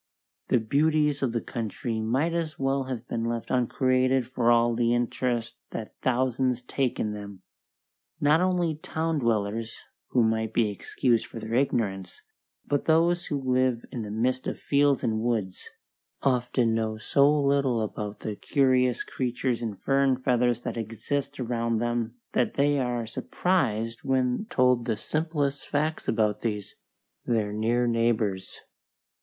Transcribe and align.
The 0.47 0.57
beauties 0.57 1.21
of 1.21 1.31
the 1.31 1.41
country 1.41 1.99
might 2.01 2.33
as 2.33 2.57
well 2.57 2.85
have 2.85 3.07
been 3.07 3.23
left 3.23 3.51
uncreated 3.51 4.25
for 4.25 4.49
all 4.49 4.73
the 4.73 4.95
interest 4.95 5.57
that 5.69 5.93
thousands 6.01 6.63
take 6.63 6.99
in 6.99 7.13
them. 7.13 7.43
Not 8.19 8.41
only 8.41 8.73
town 8.77 9.19
dwellers, 9.19 9.77
who 10.07 10.23
might 10.23 10.53
be 10.55 10.71
excused 10.71 11.27
for 11.27 11.39
their 11.39 11.53
ignorance, 11.53 12.23
but 12.65 12.85
those 12.85 13.27
who 13.27 13.39
live 13.39 13.85
in 13.91 14.01
the 14.01 14.09
midst 14.09 14.47
of 14.47 14.57
fields 14.59 15.03
and 15.03 15.19
woods, 15.19 15.69
often 16.23 16.73
know 16.73 16.97
so 16.97 17.29
little 17.39 17.79
about 17.83 18.21
the 18.21 18.35
curious 18.35 19.03
creatures 19.03 19.61
in 19.61 19.75
fur 19.75 20.01
and 20.01 20.23
feathers 20.23 20.61
that 20.61 20.77
exist 20.77 21.39
around 21.39 21.77
them 21.77 22.15
that 22.31 22.55
they 22.55 22.79
are 22.79 23.05
surprised 23.05 23.99
when 24.03 24.47
told 24.49 24.85
the 24.85 24.97
simplest 24.97 25.67
facts 25.67 26.07
about 26.07 26.41
these, 26.41 26.73
their 27.23 27.53
near 27.53 27.85
neighbours. 27.85 28.61